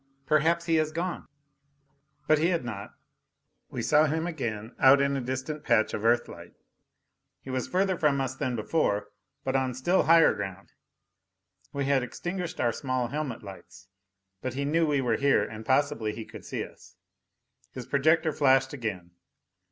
"Perhaps 0.25 0.65
he 0.65 0.77
has 0.77 0.91
gone" 0.91 1.27
But 2.27 2.39
he 2.39 2.47
had 2.47 2.65
not. 2.65 2.95
We 3.69 3.83
saw 3.83 4.07
him 4.07 4.25
again, 4.25 4.73
out 4.79 4.99
in 4.99 5.15
a 5.15 5.21
distant 5.21 5.63
patch 5.63 5.93
of 5.93 6.03
Earthlight. 6.03 6.53
He 7.43 7.51
was 7.51 7.67
further 7.67 7.95
from 7.95 8.19
us 8.19 8.35
than 8.35 8.55
before, 8.55 9.09
but 9.43 9.55
on 9.55 9.75
still 9.75 10.01
higher 10.05 10.33
ground. 10.33 10.71
We 11.71 11.85
had 11.85 12.01
extinguished 12.01 12.59
our 12.59 12.73
small 12.73 13.09
helmet 13.09 13.43
lights. 13.43 13.89
But 14.41 14.55
he 14.55 14.65
knew 14.65 14.87
we 14.87 15.01
were 15.01 15.17
here 15.17 15.43
and 15.43 15.63
possibly 15.67 16.15
he 16.15 16.25
could 16.25 16.45
see 16.45 16.65
us. 16.65 16.95
His 17.71 17.85
projector 17.85 18.33
flashed 18.33 18.73
again. 18.73 19.11